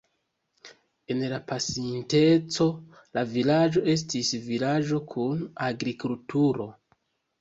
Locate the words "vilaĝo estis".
3.35-4.33